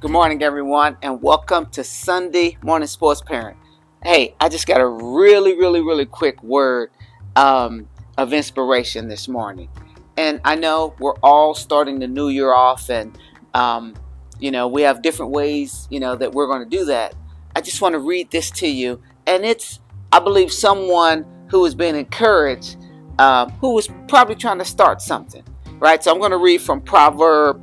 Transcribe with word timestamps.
Good 0.00 0.12
morning, 0.12 0.44
everyone, 0.44 0.96
and 1.02 1.20
welcome 1.20 1.66
to 1.70 1.82
Sunday 1.82 2.56
Morning 2.62 2.86
Sports 2.86 3.20
Parent. 3.20 3.56
Hey, 4.00 4.36
I 4.38 4.48
just 4.48 4.64
got 4.68 4.80
a 4.80 4.86
really, 4.86 5.58
really, 5.58 5.80
really 5.80 6.06
quick 6.06 6.40
word 6.40 6.92
um, 7.34 7.88
of 8.16 8.32
inspiration 8.32 9.08
this 9.08 9.26
morning. 9.26 9.68
And 10.16 10.40
I 10.44 10.54
know 10.54 10.94
we're 11.00 11.16
all 11.20 11.52
starting 11.52 11.98
the 11.98 12.06
new 12.06 12.28
year 12.28 12.54
off, 12.54 12.90
and 12.90 13.18
um, 13.54 13.94
you 14.38 14.52
know 14.52 14.68
we 14.68 14.82
have 14.82 15.02
different 15.02 15.32
ways, 15.32 15.88
you 15.90 15.98
know, 15.98 16.14
that 16.14 16.32
we're 16.32 16.46
going 16.46 16.62
to 16.62 16.76
do 16.76 16.84
that. 16.84 17.16
I 17.56 17.60
just 17.60 17.82
want 17.82 17.94
to 17.94 17.98
read 17.98 18.30
this 18.30 18.52
to 18.52 18.68
you, 18.68 19.02
and 19.26 19.44
it's, 19.44 19.80
I 20.12 20.20
believe, 20.20 20.52
someone 20.52 21.26
who 21.48 21.64
has 21.64 21.74
been 21.74 21.96
encouraged, 21.96 22.76
uh, 23.18 23.50
who 23.60 23.74
was 23.74 23.88
probably 24.06 24.36
trying 24.36 24.58
to 24.58 24.64
start 24.64 25.02
something, 25.02 25.42
right? 25.80 26.04
So 26.04 26.12
I'm 26.12 26.20
going 26.20 26.30
to 26.30 26.38
read 26.38 26.62
from 26.62 26.82
Proverb 26.82 27.60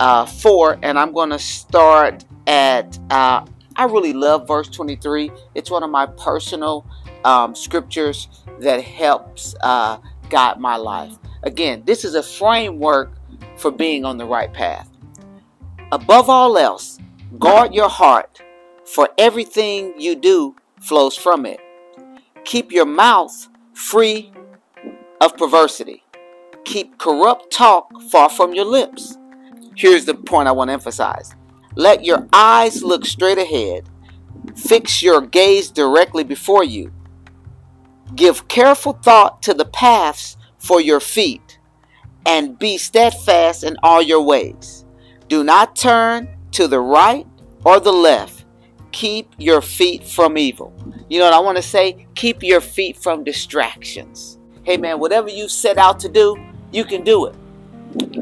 uh, 0.00 0.26
4, 0.26 0.78
and 0.82 0.98
I'm 0.98 1.12
going 1.12 1.30
to 1.30 1.38
start 1.38 2.24
at, 2.46 2.98
uh, 3.10 3.44
I 3.76 3.84
really 3.84 4.12
love 4.12 4.46
verse 4.46 4.68
23. 4.68 5.30
It's 5.54 5.70
one 5.70 5.82
of 5.82 5.90
my 5.90 6.06
personal 6.06 6.86
um, 7.24 7.54
scriptures 7.54 8.28
that 8.60 8.82
helps 8.82 9.54
uh, 9.62 9.98
guide 10.30 10.60
my 10.60 10.76
life. 10.76 11.16
Again, 11.42 11.82
this 11.84 12.04
is 12.04 12.14
a 12.14 12.22
framework 12.22 13.12
for 13.56 13.70
being 13.70 14.04
on 14.04 14.18
the 14.18 14.26
right 14.26 14.52
path. 14.52 14.90
Above 15.92 16.28
all 16.28 16.58
else, 16.58 16.98
guard 17.38 17.74
your 17.74 17.88
heart, 17.88 18.42
for 18.84 19.08
everything 19.18 19.94
you 19.98 20.14
do 20.14 20.54
flows 20.80 21.16
from 21.16 21.46
it. 21.46 21.60
Keep 22.44 22.72
your 22.72 22.84
mouth 22.84 23.48
free 23.72 24.32
of 25.20 25.36
perversity. 25.36 26.02
Keep 26.64 26.98
corrupt 26.98 27.50
talk 27.50 27.90
far 28.10 28.28
from 28.28 28.54
your 28.54 28.64
lips. 28.64 29.16
Here's 29.76 30.04
the 30.04 30.14
point 30.14 30.48
I 30.48 30.52
want 30.52 30.68
to 30.68 30.72
emphasize 30.74 31.34
let 31.76 32.04
your 32.04 32.28
eyes 32.32 32.84
look 32.84 33.04
straight 33.04 33.38
ahead, 33.38 33.88
fix 34.54 35.02
your 35.02 35.20
gaze 35.20 35.70
directly 35.70 36.22
before 36.22 36.62
you. 36.62 36.92
Give 38.14 38.46
careful 38.46 38.92
thought 38.92 39.42
to 39.42 39.54
the 39.54 39.64
paths 39.64 40.36
for 40.58 40.80
your 40.80 41.00
feet, 41.00 41.58
and 42.24 42.58
be 42.58 42.78
steadfast 42.78 43.64
in 43.64 43.76
all 43.82 44.00
your 44.00 44.22
ways. 44.22 44.84
Do 45.28 45.42
not 45.42 45.74
turn 45.74 46.28
to 46.52 46.68
the 46.68 46.80
right 46.80 47.26
or 47.64 47.80
the 47.80 47.92
left. 47.92 48.44
Keep 48.92 49.34
your 49.38 49.60
feet 49.60 50.06
from 50.06 50.38
evil. 50.38 50.72
You 51.08 51.18
know 51.18 51.24
what 51.24 51.34
I 51.34 51.40
want 51.40 51.56
to 51.56 51.62
say? 51.62 52.06
Keep 52.14 52.44
your 52.44 52.60
feet 52.60 52.96
from 52.96 53.24
distractions. 53.24 54.38
Hey 54.62 54.76
man, 54.76 55.00
whatever 55.00 55.28
you 55.28 55.48
set 55.48 55.76
out 55.76 55.98
to 56.00 56.08
do, 56.08 56.36
you 56.70 56.84
can 56.84 57.02
do 57.02 57.26
it. 57.26 57.34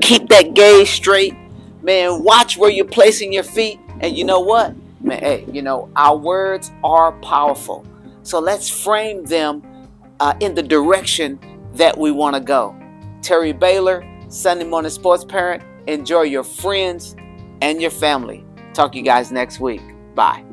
Keep 0.00 0.28
that 0.28 0.55
gaze 0.55 0.89
straight 0.89 1.34
man, 1.83 2.22
watch 2.22 2.56
where 2.56 2.70
you're 2.70 2.84
placing 2.84 3.33
your 3.33 3.42
feet. 3.42 3.80
And 4.00 4.16
you 4.16 4.25
know 4.25 4.41
what? 4.41 4.75
Man, 5.00 5.19
hey, 5.19 5.44
you 5.50 5.62
know, 5.62 5.91
our 5.97 6.16
words 6.16 6.70
are 6.84 7.12
powerful. 7.20 7.84
So 8.22 8.39
let's 8.39 8.69
frame 8.69 9.24
them 9.24 9.62
uh, 10.20 10.34
in 10.41 10.55
the 10.55 10.62
direction 10.62 11.39
that 11.74 11.97
we 11.98 12.11
want 12.11 12.36
to 12.36 12.41
go. 12.41 12.77
Terry 13.22 13.52
Baylor, 13.52 14.05
Sunday 14.28 14.64
Morning 14.64 14.91
Sports 14.91 15.24
Parent. 15.24 15.62
Enjoy 15.86 16.22
your 16.22 16.44
friends 16.44 17.16
and 17.61 17.80
your 17.80 17.91
family. 17.91 18.44
Talk 18.74 18.92
to 18.92 18.98
you 18.98 19.05
guys 19.05 19.33
next 19.33 19.61
week. 19.61 19.83
Bye. 20.14 20.44